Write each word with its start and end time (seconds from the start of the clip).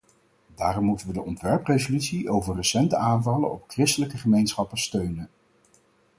Daarom 0.55 0.83
moeten 0.83 1.07
we 1.07 1.13
de 1.13 1.21
ontwerpresolutie 1.21 2.29
over 2.29 2.55
recente 2.55 2.95
aanvallen 2.95 3.51
op 3.51 3.63
christelijke 3.69 4.17
gemeenschappen 4.17 4.77
steunen. 4.77 5.29